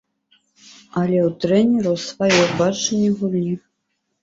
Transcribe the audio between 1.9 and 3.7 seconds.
сваё бачанне гульні.